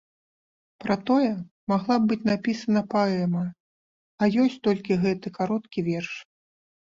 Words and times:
Пра 0.83 0.95
тое 1.09 1.27
магла 1.71 1.97
б 2.05 2.09
быць 2.11 2.27
напісана 2.29 2.81
паэма, 2.95 3.43
а 4.23 4.29
ёсць 4.45 4.57
толькі 4.69 4.97
гэты 5.03 5.27
кароткі 5.39 5.79
верш. 5.91 6.13